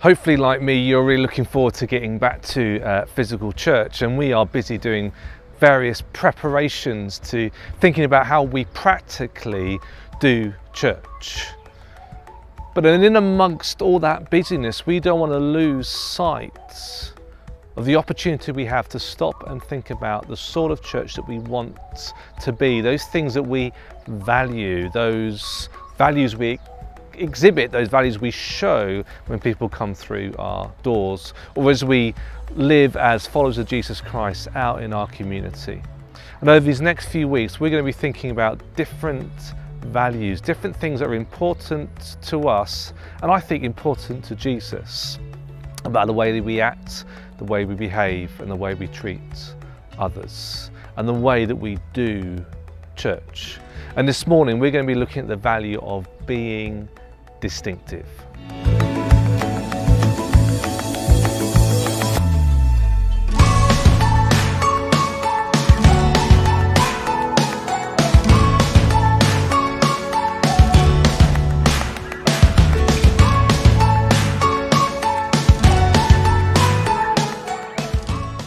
[0.00, 4.18] Hopefully, like me, you're really looking forward to getting back to uh, physical church, and
[4.18, 5.10] we are busy doing
[5.58, 9.80] various preparations to thinking about how we practically
[10.20, 11.46] do church.
[12.74, 17.12] But in amongst all that busyness, we don't want to lose sight
[17.76, 21.26] of the opportunity we have to stop and think about the sort of church that
[21.26, 21.78] we want
[22.42, 23.72] to be, those things that we
[24.06, 26.58] value, those values we
[27.18, 32.14] exhibit, those values we show when people come through our doors, or as we
[32.54, 35.82] live as followers of Jesus Christ out in our community.
[36.40, 39.32] And over these next few weeks, we're going to be thinking about different
[39.80, 45.18] values, different things that are important to us, and I think important to Jesus,
[45.84, 47.04] about the way that we act,
[47.38, 49.20] the way we behave, and the way we treat
[49.98, 52.44] others, and the way that we do
[52.96, 53.58] church.
[53.96, 56.88] And this morning, we're going to be looking at the value of being
[57.46, 58.08] distinctive.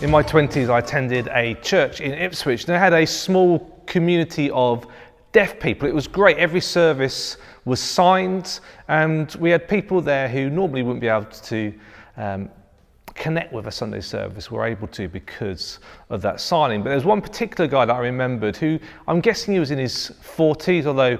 [0.01, 2.65] In my 20s, I attended a church in Ipswich.
[2.65, 4.85] They had a small community of
[5.31, 5.87] deaf people.
[5.87, 6.37] It was great.
[6.37, 7.37] Every service
[7.69, 11.73] was signed, and we had people there who normally wouldn't be able to
[12.17, 12.49] um,
[13.15, 16.81] connect with a Sunday service were able to because of that signing.
[16.81, 20.11] But there's one particular guy that I remembered who I'm guessing he was in his
[20.23, 21.17] 40s, although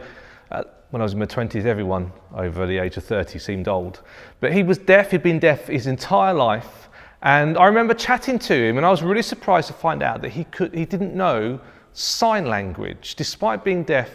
[0.52, 4.02] uh, when I was in my 20s, everyone over the age of 30 seemed old.
[4.40, 6.90] But he was deaf, he'd been deaf his entire life.
[7.22, 10.30] And I remember chatting to him, and I was really surprised to find out that
[10.30, 11.60] he, could, he didn't know
[11.94, 13.16] sign language.
[13.16, 14.10] Despite being deaf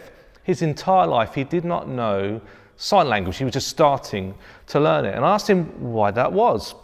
[0.45, 2.39] his entire life, he did not know
[2.77, 3.37] sign language.
[3.37, 4.35] He was just starting
[4.67, 5.15] to learn it.
[5.15, 6.75] And I asked him why that was.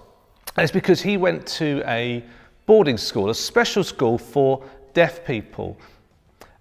[0.58, 2.24] And it's because he went to a
[2.66, 5.78] boarding school, a special school for deaf people.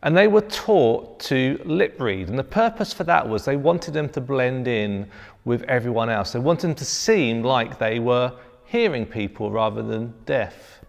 [0.02, 2.28] And they were taught to lip read.
[2.28, 5.08] And the purpose for that was they wanted them to blend in
[5.46, 6.32] with everyone else.
[6.32, 8.30] They wanted them to seem like they were
[8.66, 10.80] hearing people rather than deaf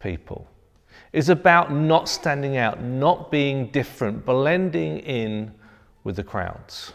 [0.00, 0.49] people
[1.12, 5.52] is about not standing out, not being different, blending in
[6.04, 6.92] with the crowds.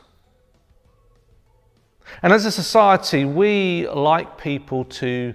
[2.21, 5.33] And as a society, we like people to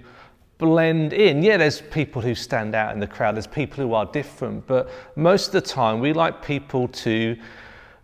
[0.57, 1.43] blend in.
[1.43, 4.89] Yeah, there's people who stand out in the crowd, there's people who are different, but
[5.15, 7.37] most of the time we like people to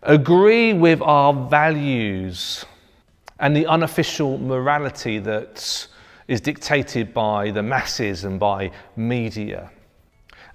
[0.04, 2.66] agree with our values
[3.40, 5.88] and the unofficial morality that
[6.28, 9.70] is dictated by the masses and by media.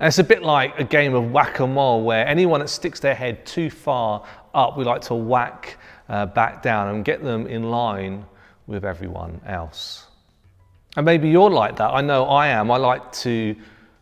[0.03, 2.99] And it's a bit like a game of whack a mole where anyone that sticks
[2.99, 7.47] their head too far up, we like to whack uh, back down and get them
[7.47, 8.27] in line
[8.67, 10.09] with everyone else.
[10.97, 11.91] And maybe you're like that.
[11.95, 12.69] I know I am.
[12.73, 13.55] I like to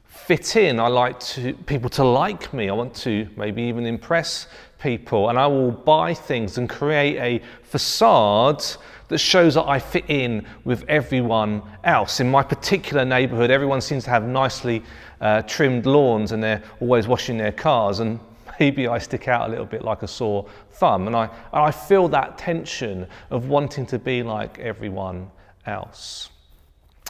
[0.07, 0.81] fit in.
[0.81, 2.71] I like to, people to like me.
[2.71, 4.47] I want to maybe even impress
[4.81, 5.29] people.
[5.29, 8.65] And I will buy things and create a facade
[9.09, 12.21] that shows that I fit in with everyone else.
[12.21, 14.83] In my particular neighborhood, everyone seems to have nicely
[15.21, 17.99] uh, trimmed lawns and they're always washing their cars.
[17.99, 18.21] And
[18.61, 21.07] maybe I stick out a little bit like a sore thumb.
[21.07, 25.31] And I, and I feel that tension of wanting to be like everyone
[25.67, 26.31] else.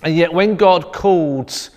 [0.03, 1.70] And yet, when God called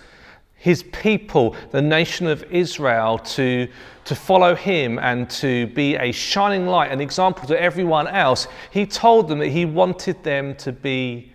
[0.64, 3.68] his people, the nation of Israel, to,
[4.06, 8.86] to follow him and to be a shining light, an example to everyone else, he
[8.86, 11.30] told them that he wanted them to be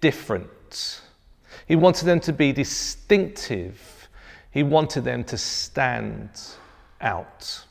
[0.00, 1.00] different.
[1.68, 4.08] He wanted them to be distinctive.
[4.50, 6.30] He wanted them to stand
[7.00, 7.64] out.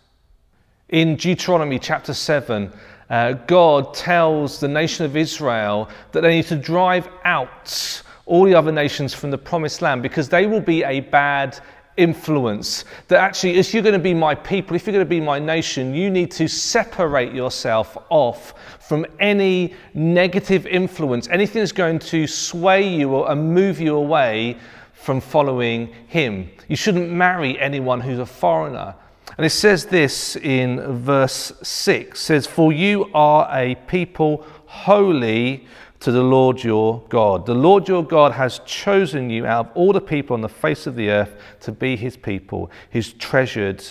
[0.88, 2.72] In Deuteronomy chapter 7,
[3.10, 8.56] uh, God tells the nation of Israel that they need to drive out all the
[8.56, 11.60] other nations from the promised land because they will be a bad
[11.98, 12.86] influence.
[13.10, 15.38] That actually, if you're going to be my people, if you're going to be my
[15.38, 22.26] nation, you need to separate yourself off from any negative influence, anything that's going to
[22.26, 24.58] sway you or move you away
[24.94, 26.50] from following him.
[26.70, 28.96] You shouldn't marry anyone who's a foreigner.
[29.36, 35.68] And it says this in verse 6 says, For you are a people holy
[36.02, 37.46] to the Lord your God.
[37.46, 40.88] The Lord your God has chosen you out of all the people on the face
[40.88, 43.84] of the earth to be his people, his treasured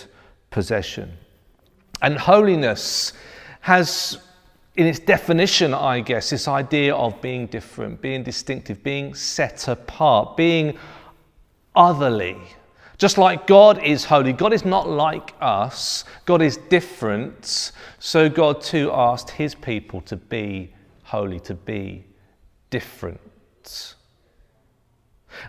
[0.49, 1.13] possession.
[2.01, 3.13] And holiness
[3.61, 4.17] has,
[4.75, 10.35] in its definition, I guess, this idea of being different, being distinctive, being set apart,
[10.35, 10.77] being
[11.77, 12.37] otherly.
[12.97, 17.71] Just like God is holy, God is not like us, God is different.
[17.99, 20.73] So God too asked his people to be
[21.11, 22.05] holy, to be
[22.69, 23.19] different.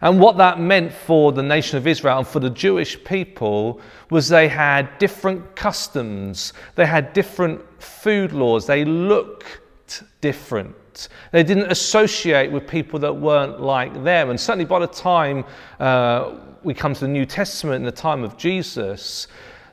[0.00, 3.80] And what that meant for the nation of Israel and for the Jewish people
[4.10, 11.08] was they had different customs, they had different food laws, they looked different.
[11.30, 14.30] They didn't associate with people that weren't like them.
[14.30, 15.44] And certainly by the time
[15.78, 16.34] uh,
[16.64, 19.28] we come to the New Testament, in the time of Jesus,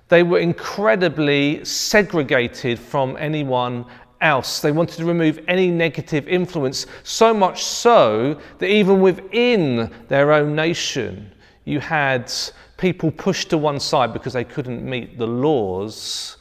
[0.07, 3.85] they were incredibly segregated from anyone
[4.21, 4.60] else.
[4.60, 10.56] They wanted to remove any negative influence, so much so that even within their own
[10.56, 11.31] nation,
[11.66, 12.31] you had
[12.77, 16.38] people pushed to one side because they couldn't meet the laws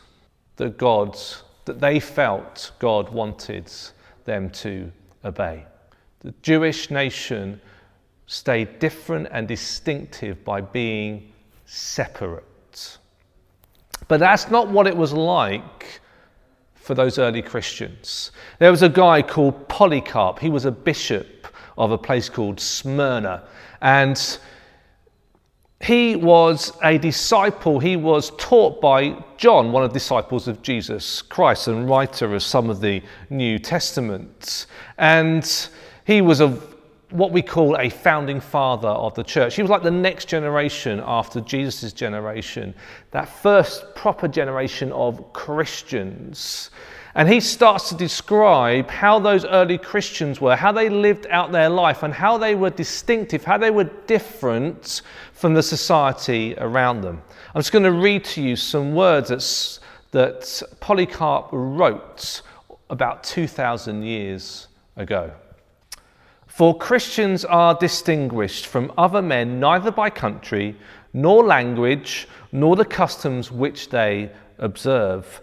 [0.56, 1.18] that God,
[1.64, 3.70] that they felt God wanted
[4.24, 4.90] them to
[5.24, 5.64] obey.
[6.20, 7.60] The Jewish nation
[8.26, 11.32] stayed different and distinctive by being
[11.64, 12.98] separate.
[14.06, 16.00] But that's not what it was like
[16.88, 18.32] for those early Christians.
[18.60, 20.38] There was a guy called Polycarp.
[20.38, 21.46] He was a bishop
[21.76, 23.46] of a place called Smyrna.
[23.82, 24.38] And
[25.80, 27.78] he was a disciple.
[27.78, 32.42] He was taught by John, one of the disciples of Jesus Christ and writer of
[32.42, 34.66] some of the New Testaments.
[34.96, 35.68] And
[36.06, 36.58] he was a
[37.10, 39.56] what we call a founding father of the church.
[39.56, 42.74] He was like the next generation after Jesus' generation,
[43.12, 46.70] that first proper generation of Christians.
[47.14, 51.70] And he starts to describe how those early Christians were, how they lived out their
[51.70, 55.02] life, and how they were distinctive, how they were different
[55.32, 57.22] from the society around them.
[57.54, 59.80] I'm just going to read to you some words that,
[60.10, 62.42] that Polycarp wrote
[62.90, 65.32] about 2,000 years ago.
[66.58, 70.74] For Christians are distinguished from other men neither by country,
[71.12, 75.40] nor language, nor the customs which they observe.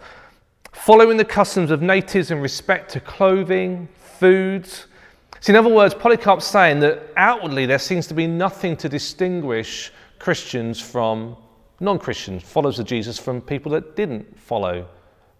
[0.72, 4.66] Following the customs of natives in respect to clothing, food.
[5.40, 9.92] So, in other words, Polycarp's saying that outwardly there seems to be nothing to distinguish
[10.18, 11.34] Christians from
[11.80, 14.86] non Christians, followers of Jesus, from people that didn't follow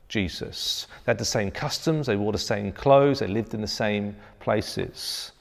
[0.08, 0.86] Jesus.
[1.04, 4.16] They had the same customs, they wore the same clothes, they lived in the same
[4.40, 5.32] places.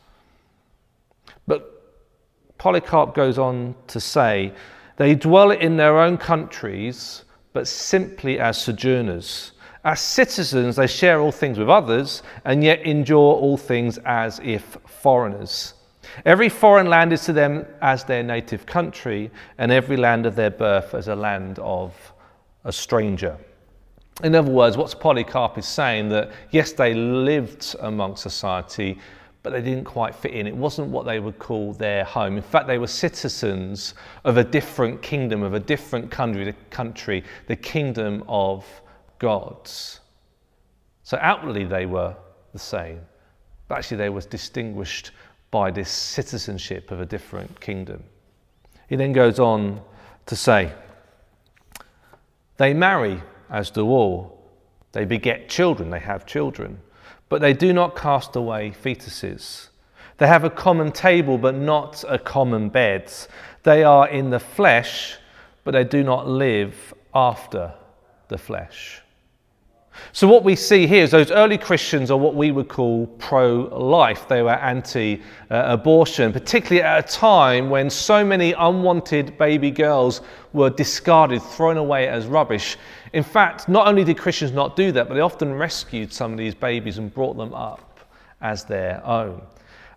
[1.47, 1.71] But
[2.57, 4.53] Polycarp goes on to say,
[4.97, 9.51] they dwell in their own countries, but simply as sojourners.
[9.83, 14.77] As citizens, they share all things with others, and yet endure all things as if
[14.85, 15.73] foreigners.
[16.25, 20.49] Every foreign land is to them as their native country, and every land of their
[20.49, 21.93] birth as a land of
[22.63, 23.37] a stranger.
[24.23, 28.97] In other words, what Polycarp is saying that yes, they lived among society,
[29.45, 30.47] but they didn't quite fit in.
[30.47, 32.35] It wasn't what they would call their home.
[32.35, 33.93] In fact, they were citizens
[34.23, 38.65] of a different kingdom, of a different country, the country, the kingdom of
[39.19, 39.69] God.
[41.03, 42.15] So outwardly they were
[42.53, 43.01] the same,
[43.67, 45.11] but actually they were distinguished
[45.51, 48.03] by this citizenship of a different kingdom.
[48.89, 49.79] He then goes on
[50.25, 50.71] to say,
[52.57, 53.21] they marry
[53.51, 54.43] as do all.
[54.91, 56.81] They beget children, they have children
[57.29, 59.69] but they do not cast away fetuses.
[60.17, 63.11] They have a common table, but not a common bed.
[63.63, 65.17] They are in the flesh,
[65.63, 67.73] but they do not live after
[68.27, 69.01] the flesh.
[70.11, 73.63] So, what we see here is those early Christians are what we would call pro
[73.63, 74.27] life.
[74.27, 80.21] They were anti abortion, particularly at a time when so many unwanted baby girls
[80.53, 82.77] were discarded, thrown away as rubbish.
[83.13, 86.37] In fact, not only did Christians not do that, but they often rescued some of
[86.37, 87.99] these babies and brought them up
[88.41, 89.41] as their own.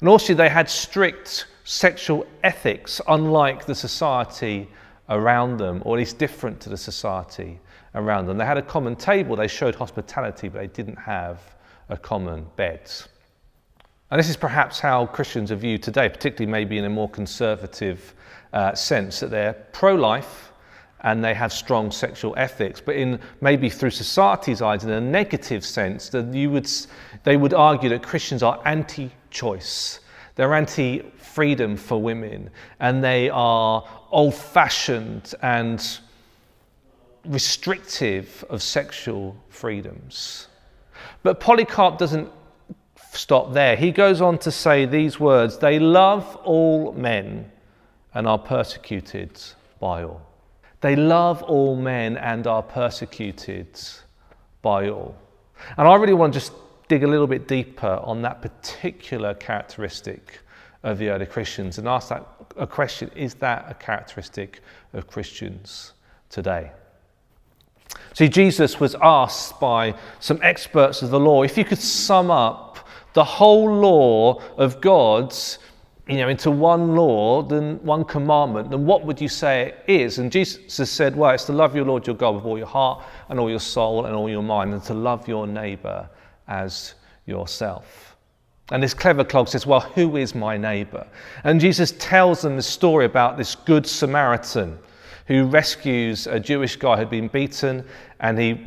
[0.01, 4.69] And also, they had strict sexual ethics, unlike the society
[5.09, 7.61] around them, or at least different to the society
[7.99, 8.39] around them.
[8.39, 11.41] They had a common table, they showed hospitality, but they didn't have
[11.89, 12.91] a common bed.
[14.11, 18.15] And this is perhaps how Christians are viewed today, particularly maybe in a more conservative
[18.53, 20.53] uh, sense, that they're pro life
[21.03, 22.81] and they have strong sexual ethics.
[22.81, 26.71] But in maybe through society's eyes, in a negative sense, that you would,
[27.25, 30.01] they would argue that Christians are anti choice.
[30.35, 32.51] They're anti freedom for women,
[32.81, 35.99] and they are old fashioned and
[37.29, 40.49] restrictive of sexual freedoms.
[41.23, 42.31] But Polycarp doesn't
[43.13, 43.77] stop there.
[43.77, 47.51] He goes on to say these words They love all men
[48.15, 49.41] and are persecuted
[49.79, 50.23] by all.
[50.81, 53.69] They love all men and are persecuted
[54.63, 55.17] by all.
[55.77, 56.53] And I really want to just
[56.87, 60.39] dig a little bit deeper on that particular characteristic
[60.85, 64.61] of the early Christians and ask that a question is that a characteristic
[64.93, 65.93] of Christians
[66.31, 66.71] today?
[68.15, 72.79] See, Jesus was asked by some experts of the law if you could sum up
[73.15, 75.59] the whole law of God's
[76.09, 80.19] you know, into one law, then one commandment, then what would you say it is?
[80.19, 83.05] And Jesus said, well, it's to love your Lord your God with all your heart
[83.29, 86.09] and all your soul and all your mind, and to love your neighbour
[86.49, 86.95] as
[87.27, 88.17] yourself.
[88.71, 91.07] And this clever clog says, well, who is my neighbour?
[91.45, 94.79] And Jesus tells them the story about this good Samaritan
[95.29, 97.85] who rescues a Jewish guy who'd been beaten
[98.21, 98.67] and he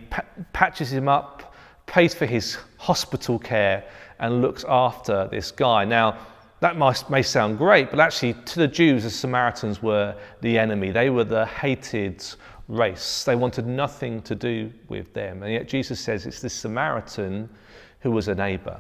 [0.54, 1.56] patches him up,
[1.88, 3.84] pays for his hospital care,
[4.20, 5.84] and looks after this guy.
[5.84, 6.20] Now,
[6.60, 10.92] that might, may sound great, but actually, to the Jews, the Samaritans were the enemy.
[10.92, 12.24] They were the hated
[12.68, 13.24] race.
[13.24, 15.42] They wanted nothing to do with them.
[15.42, 17.50] And yet, Jesus says it's this Samaritan
[18.02, 18.80] who was a neighbor.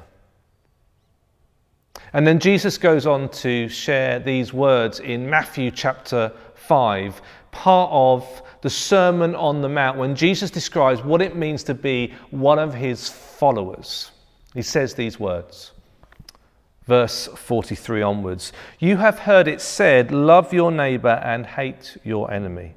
[2.14, 8.41] And then Jesus goes on to share these words in Matthew chapter 5, part of
[8.62, 12.74] the Sermon on the Mount, when Jesus describes what it means to be one of
[12.74, 14.12] his followers.
[14.53, 15.72] He says these words
[16.88, 18.51] verse 43 onwards.
[18.79, 22.74] You have heard it said, Love your neighbor and hate your enemy.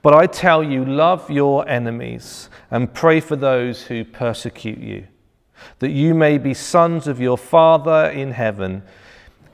[0.00, 5.06] But I tell you, love your enemies and pray for those who persecute you,
[5.80, 8.82] that you may be sons of your Father in heaven.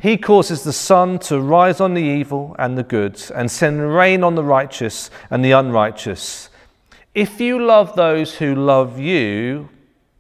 [0.01, 4.23] He causes the sun to rise on the evil and the good, and send rain
[4.23, 6.51] on the righteous and the unrighteous.
[7.15, 9.69] If you love those who love you,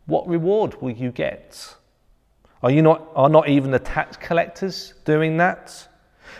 [0.06, 1.76] what reward will you get?
[2.62, 5.86] Are, you not, are not even the tax collectors doing that?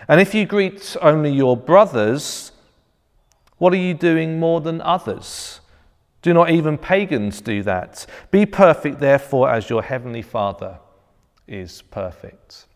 [0.09, 2.51] And if you greet only your brothers,
[3.59, 5.61] what are you doing more than others?
[6.23, 8.05] Do not even pagans do that?
[8.33, 10.79] Be perfect, therefore, as your heavenly Father
[11.47, 12.67] is perfect.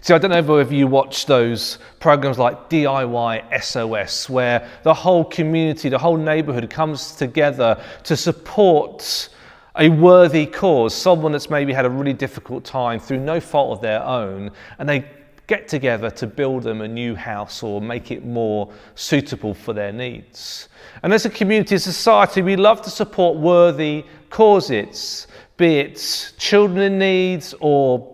[0.00, 5.24] See, I don't know if you watch those programs like DIY SOS, where the whole
[5.24, 9.28] community, the whole neighborhood comes together to support
[9.76, 13.80] a worthy cause, someone that's maybe had a really difficult time through no fault of
[13.80, 15.04] their own, and they
[15.46, 19.92] get together to build them a new house or make it more suitable for their
[19.92, 20.68] needs.
[21.02, 26.80] And as a community, a society, we love to support worthy causes, be it children
[26.80, 28.12] in needs or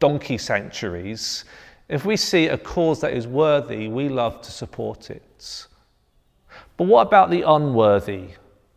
[0.00, 1.44] donkey sanctuaries.
[1.88, 5.66] If we see a cause that is worthy, we love to support it.
[6.76, 8.28] But what about the unworthy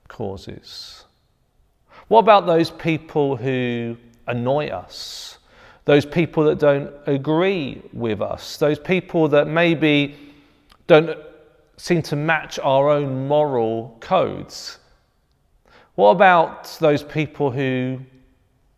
[0.07, 1.05] causes?
[2.07, 3.97] What about those people who
[4.27, 5.37] annoy us?
[5.85, 8.57] Those people that don't agree with us?
[8.57, 10.15] Those people that maybe
[10.87, 11.17] don't
[11.77, 14.77] seem to match our own moral codes?
[15.95, 17.99] What about those people who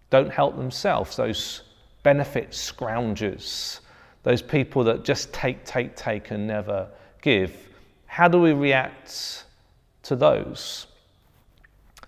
[0.10, 1.63] don't help themselves, those
[2.04, 3.80] benefit scroungers,
[4.24, 6.88] those people that just take, take, take and never
[7.22, 7.56] give?
[8.06, 9.46] How do we react
[10.04, 10.88] to those?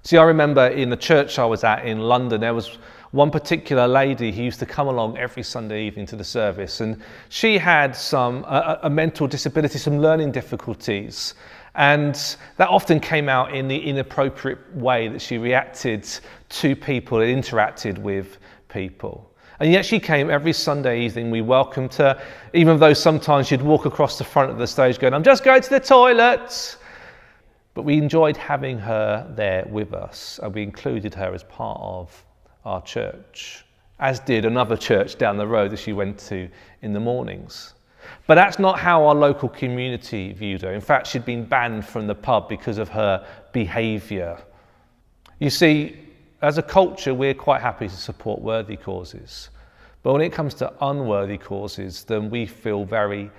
[0.04, 2.78] See, I remember in the church I was at in London, there was
[3.12, 7.02] one particular lady who used to come along every Sunday evening to the service, and
[7.30, 11.34] she had some a, a mental disability, some learning difficulties.
[11.76, 12.16] And
[12.58, 16.08] that often came out in the inappropriate way that she reacted
[16.50, 18.38] to people and interacted with
[18.70, 19.32] people.
[19.60, 21.32] And yet she came every Sunday evening.
[21.32, 22.22] We welcomed her,
[22.54, 25.62] even though sometimes she'd walk across the front of the stage going, I'm just going
[25.62, 26.78] to the toilet.
[27.74, 32.26] But we enjoyed having her there with us, and we included her as part of
[32.64, 33.66] our church,
[34.00, 36.50] as did another church down the road that she went to
[36.82, 37.74] in the mornings.
[38.28, 40.74] But that's not how our local community viewed her.
[40.74, 44.38] In fact, she'd been banned from the pub because of her behaviour.
[45.40, 46.05] You see,
[46.46, 49.50] as a culture, we're quite happy to support worthy causes.
[50.04, 53.32] But when it comes to unworthy causes, then we feel very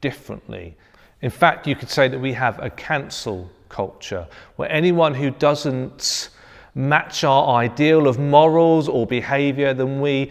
[0.00, 0.76] differently.
[1.22, 6.30] In fact, you could say that we have a cancel culture, where anyone who doesn't
[6.74, 10.30] match our ideal of morals or behavior, then we,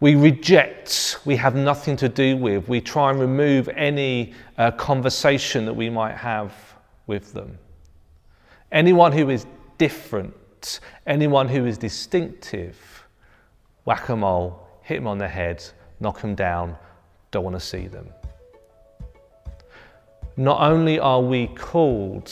[0.00, 2.68] we reject, we have nothing to do with.
[2.68, 6.54] We try and remove any uh, conversation that we might have
[7.06, 7.58] with them.
[8.72, 9.46] Anyone who is
[9.78, 10.34] different,
[11.06, 13.06] anyone who is distinctive,
[13.84, 15.64] whack a mole, hit them on the head,
[16.00, 16.76] knock them down,
[17.30, 18.08] don't want to see them.
[20.36, 22.30] Not only are we called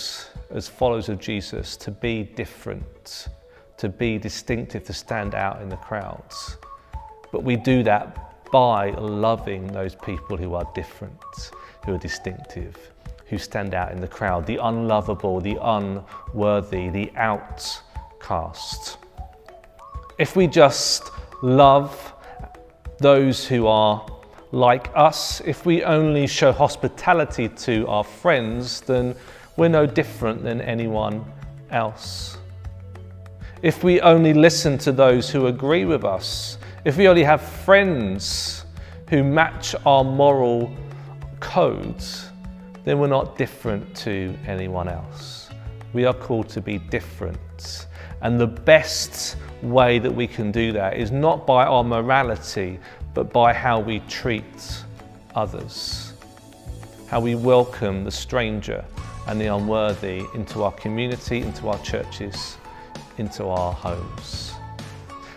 [0.50, 3.28] as followers of Jesus to be different,
[3.78, 6.56] to be distinctive, to stand out in the crowds.
[7.32, 11.20] But we do that by loving those people who are different,
[11.84, 12.76] who are distinctive,
[13.26, 17.10] who stand out in the crowd, the unlovable, the unworthy, the
[18.24, 18.96] outcast.
[20.18, 21.10] If we just
[21.42, 22.12] love
[22.98, 24.06] those who are
[24.52, 29.14] like us, if we only show hospitality to our friends, then
[29.56, 31.24] we're no different than anyone
[31.70, 32.38] else.
[33.62, 38.66] if we only listen to those who agree with us, if we only have friends
[39.08, 40.70] who match our moral
[41.40, 42.28] codes,
[42.84, 45.48] then we're not different to anyone else.
[45.94, 47.86] We are called to be different.
[48.24, 52.80] And the best way that we can do that is not by our morality,
[53.12, 54.82] but by how we treat
[55.34, 56.14] others,
[57.06, 58.82] how we welcome the stranger
[59.26, 62.56] and the unworthy into our community, into our churches,
[63.18, 64.54] into our homes.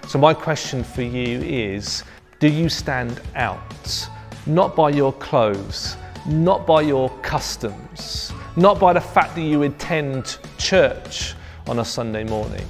[0.07, 2.05] So, my question for you is
[2.39, 4.09] do you stand out?
[4.45, 10.37] Not by your clothes, not by your customs, not by the fact that you attend
[10.57, 11.35] church
[11.67, 12.65] on a Sunday morning,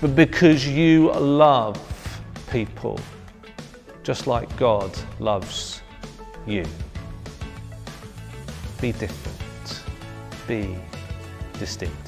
[0.00, 1.78] but because you love
[2.50, 2.98] people
[4.02, 5.82] just like God loves
[6.46, 6.64] you.
[8.80, 9.82] Be different,
[10.46, 10.76] be
[11.58, 12.07] distinct.